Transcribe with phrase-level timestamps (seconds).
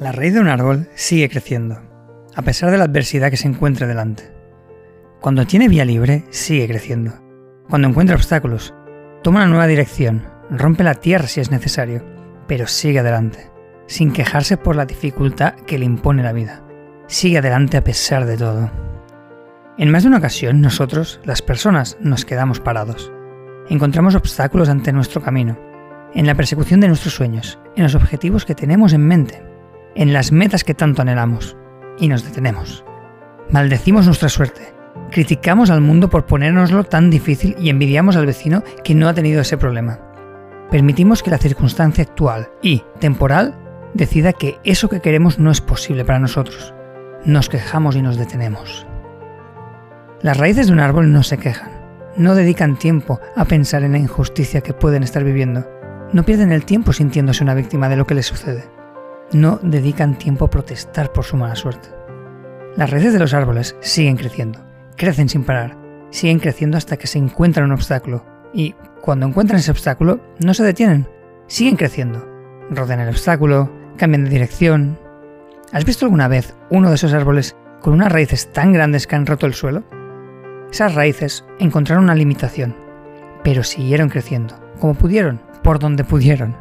[0.00, 1.78] La raíz de un árbol sigue creciendo,
[2.34, 4.32] a pesar de la adversidad que se encuentre delante.
[5.20, 7.12] Cuando tiene vía libre, sigue creciendo.
[7.68, 8.72] Cuando encuentra obstáculos,
[9.22, 12.02] toma una nueva dirección, rompe la tierra si es necesario,
[12.48, 13.50] pero sigue adelante,
[13.88, 16.64] sin quejarse por la dificultad que le impone la vida.
[17.06, 18.70] Sigue adelante a pesar de todo.
[19.76, 23.12] En más de una ocasión, nosotros, las personas, nos quedamos parados.
[23.68, 25.58] Encontramos obstáculos ante nuestro camino,
[26.14, 29.49] en la persecución de nuestros sueños, en los objetivos que tenemos en mente,
[29.94, 31.56] en las metas que tanto anhelamos
[31.98, 32.84] y nos detenemos.
[33.50, 34.72] Maldecimos nuestra suerte,
[35.10, 39.40] criticamos al mundo por ponérnoslo tan difícil y envidiamos al vecino que no ha tenido
[39.40, 39.98] ese problema.
[40.70, 43.58] Permitimos que la circunstancia actual y temporal
[43.92, 46.72] decida que eso que queremos no es posible para nosotros.
[47.24, 48.86] Nos quejamos y nos detenemos.
[50.22, 51.70] Las raíces de un árbol no se quejan,
[52.16, 55.66] no dedican tiempo a pensar en la injusticia que pueden estar viviendo,
[56.12, 58.79] no pierden el tiempo sintiéndose una víctima de lo que les sucede
[59.32, 61.88] no dedican tiempo a protestar por su mala suerte.
[62.76, 64.60] Las raíces de los árboles siguen creciendo,
[64.96, 65.76] crecen sin parar,
[66.10, 70.64] siguen creciendo hasta que se encuentran un obstáculo y cuando encuentran ese obstáculo no se
[70.64, 71.08] detienen,
[71.46, 72.26] siguen creciendo,
[72.70, 74.98] rodean el obstáculo, cambian de dirección.
[75.72, 79.26] ¿Has visto alguna vez uno de esos árboles con unas raíces tan grandes que han
[79.26, 79.84] roto el suelo?
[80.70, 82.76] Esas raíces encontraron una limitación,
[83.42, 86.56] pero siguieron creciendo, como pudieron, por donde pudieron.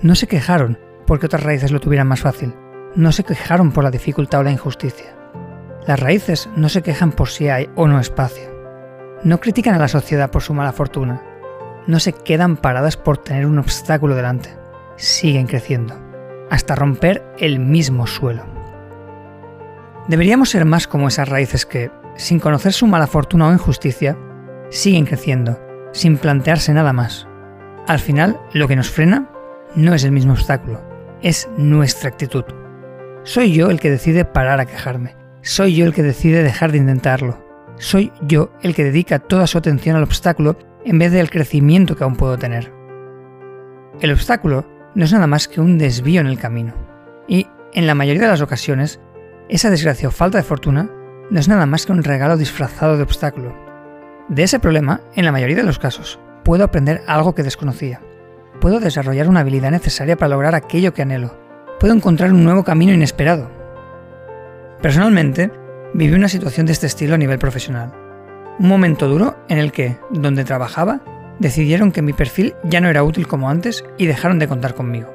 [0.00, 0.78] No se quejaron,
[1.10, 2.54] porque otras raíces lo tuvieran más fácil.
[2.94, 5.16] No se quejaron por la dificultad o la injusticia.
[5.84, 8.48] Las raíces no se quejan por si hay o no espacio.
[9.24, 11.20] No critican a la sociedad por su mala fortuna.
[11.88, 14.50] No se quedan paradas por tener un obstáculo delante.
[14.94, 15.96] Siguen creciendo,
[16.48, 18.44] hasta romper el mismo suelo.
[20.06, 24.16] Deberíamos ser más como esas raíces que, sin conocer su mala fortuna o injusticia,
[24.68, 25.58] siguen creciendo,
[25.90, 27.26] sin plantearse nada más.
[27.88, 29.28] Al final, lo que nos frena
[29.74, 30.88] no es el mismo obstáculo,
[31.22, 32.44] es nuestra actitud.
[33.24, 35.16] Soy yo el que decide parar a quejarme.
[35.42, 37.44] Soy yo el que decide dejar de intentarlo.
[37.76, 42.04] Soy yo el que dedica toda su atención al obstáculo en vez del crecimiento que
[42.04, 42.72] aún puedo tener.
[44.00, 46.74] El obstáculo no es nada más que un desvío en el camino.
[47.28, 49.00] Y, en la mayoría de las ocasiones,
[49.48, 50.90] esa desgracia o falta de fortuna
[51.30, 53.54] no es nada más que un regalo disfrazado de obstáculo.
[54.28, 58.00] De ese problema, en la mayoría de los casos, puedo aprender algo que desconocía
[58.60, 61.36] puedo desarrollar una habilidad necesaria para lograr aquello que anhelo.
[61.80, 63.50] Puedo encontrar un nuevo camino inesperado.
[64.82, 65.50] Personalmente,
[65.94, 67.92] viví una situación de este estilo a nivel profesional.
[68.58, 71.00] Un momento duro en el que, donde trabajaba,
[71.38, 75.12] decidieron que mi perfil ya no era útil como antes y dejaron de contar conmigo.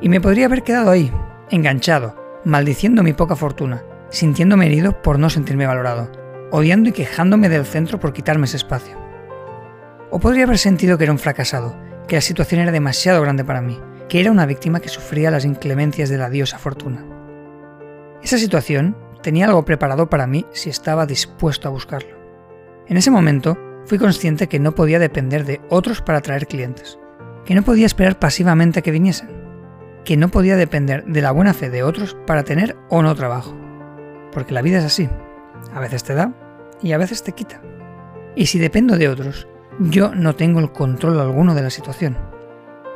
[0.00, 1.12] Y me podría haber quedado ahí,
[1.50, 6.10] enganchado, maldiciendo mi poca fortuna, sintiéndome herido por no sentirme valorado,
[6.50, 8.98] odiando y quejándome del centro por quitarme ese espacio.
[10.10, 11.76] O podría haber sentido que era un fracasado,
[12.10, 13.78] que la situación era demasiado grande para mí,
[14.08, 17.06] que era una víctima que sufría las inclemencias de la diosa fortuna.
[18.20, 22.18] Esa situación tenía algo preparado para mí si estaba dispuesto a buscarlo.
[22.88, 26.98] En ese momento fui consciente que no podía depender de otros para atraer clientes,
[27.44, 29.30] que no podía esperar pasivamente a que viniesen,
[30.04, 33.56] que no podía depender de la buena fe de otros para tener o no trabajo.
[34.32, 35.08] Porque la vida es así,
[35.72, 36.34] a veces te da
[36.82, 37.62] y a veces te quita.
[38.34, 39.46] Y si dependo de otros,
[39.80, 42.16] yo no tengo el control alguno de la situación.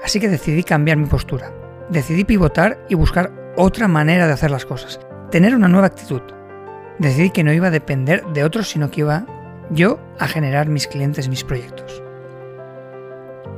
[0.05, 1.51] Así que decidí cambiar mi postura.
[1.89, 5.01] Decidí pivotar y buscar otra manera de hacer las cosas.
[5.31, 6.21] Tener una nueva actitud.
[6.99, 9.25] Decidí que no iba a depender de otros, sino que iba
[9.71, 12.03] yo a generar mis clientes, mis proyectos.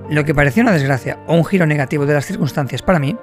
[0.09, 3.17] Lo que parecía una desgracia o un giro negativo de las circunstancias para mí,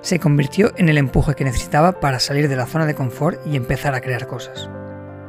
[0.00, 3.56] se convirtió en el empuje que necesitaba para salir de la zona de confort y
[3.56, 4.70] empezar a crear cosas.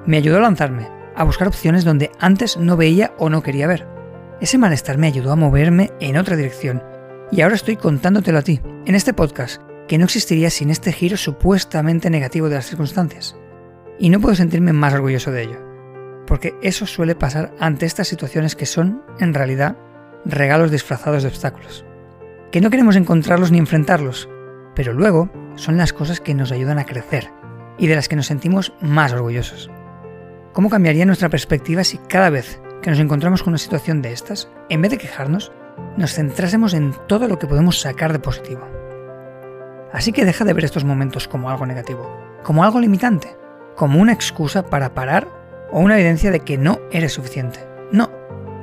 [0.06, 0.88] Me ayudó a lanzarme,
[1.18, 4.01] a buscar opciones donde antes no veía o no quería ver
[4.42, 6.84] ese malestar me ayudó a moverme en otra dirección.
[7.32, 11.16] Y ahora estoy contándotelo a ti, en este podcast, que no existiría sin este giro
[11.16, 13.38] supuestamente negativo de las circunstancias.
[14.00, 15.60] Y no puedo sentirme más orgulloso de ello,
[16.26, 19.78] porque eso suele pasar ante estas situaciones que son, en realidad,
[20.26, 21.86] regalos disfrazados de obstáculos.
[22.52, 24.28] Que no queremos encontrarlos ni enfrentarlos,
[24.76, 27.30] pero luego son las cosas que nos ayudan a crecer
[27.78, 29.70] y de las que nos sentimos más orgullosos.
[30.52, 34.50] ¿Cómo cambiaría nuestra perspectiva si cada vez que nos encontramos con una situación de estas,
[34.70, 35.52] en vez de quejarnos,
[35.98, 38.68] nos centrásemos en todo lo que podemos sacar de positivo.
[39.94, 42.10] Así que deja de ver estos momentos como algo negativo,
[42.44, 43.36] como algo limitante,
[43.76, 45.28] como una excusa para parar
[45.72, 47.60] o una evidencia de que no eres suficiente.
[47.92, 48.10] No,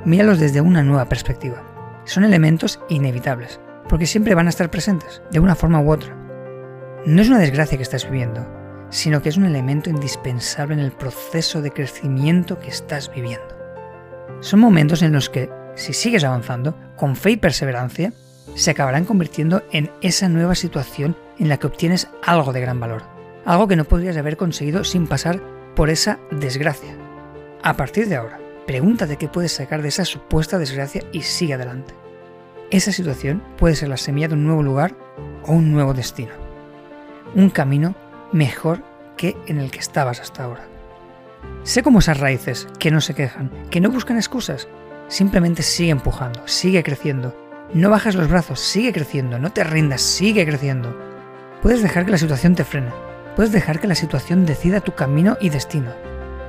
[0.05, 1.63] míralos desde una nueva perspectiva.
[2.05, 6.15] Son elementos inevitables, porque siempre van a estar presentes, de una forma u otra.
[7.05, 8.47] No es una desgracia que estás viviendo,
[8.89, 13.58] sino que es un elemento indispensable en el proceso de crecimiento que estás viviendo.
[14.41, 18.13] Son momentos en los que, si sigues avanzando, con fe y perseverancia,
[18.55, 23.03] se acabarán convirtiendo en esa nueva situación en la que obtienes algo de gran valor,
[23.45, 25.41] algo que no podrías haber conseguido sin pasar
[25.75, 26.95] por esa desgracia.
[27.63, 31.93] A partir de ahora, pregúntate qué puedes sacar de esa supuesta desgracia y sigue adelante.
[32.71, 34.95] Esa situación puede ser la semilla de un nuevo lugar
[35.45, 36.33] o un nuevo destino.
[37.33, 37.95] Un camino
[38.31, 38.83] mejor
[39.17, 40.78] que en el que estabas hasta ahora.
[41.63, 44.67] Sé como esas raíces que no se quejan, que no buscan excusas,
[45.07, 47.35] simplemente sigue empujando, sigue creciendo.
[47.73, 50.97] No bajas los brazos, sigue creciendo, no te rindas, sigue creciendo.
[51.61, 52.91] Puedes dejar que la situación te frene,
[53.35, 55.91] puedes dejar que la situación decida tu camino y destino,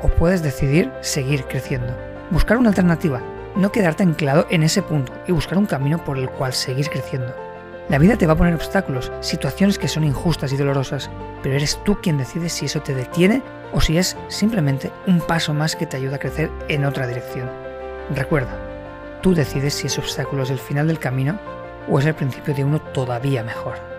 [0.02, 1.94] o puedes decidir seguir creciendo,
[2.30, 3.20] buscar una alternativa,
[3.56, 7.49] no quedarte anclado en ese punto y buscar un camino por el cual seguir creciendo.
[7.90, 11.10] La vida te va a poner obstáculos, situaciones que son injustas y dolorosas,
[11.42, 13.42] pero eres tú quien decide si eso te detiene
[13.72, 17.50] o si es simplemente un paso más que te ayuda a crecer en otra dirección.
[18.14, 18.56] Recuerda,
[19.22, 21.40] tú decides si ese obstáculo es el final del camino
[21.88, 23.89] o es el principio de uno todavía mejor.